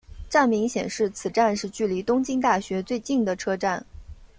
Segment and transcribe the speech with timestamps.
[0.27, 3.85] 站名显示此站是距离东京大学最近的车站。